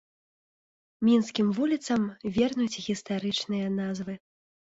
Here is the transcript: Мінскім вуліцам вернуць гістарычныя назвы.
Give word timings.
Мінскім 1.07 1.47
вуліцам 1.57 2.01
вернуць 2.39 2.81
гістарычныя 2.87 3.67
назвы. 3.79 4.19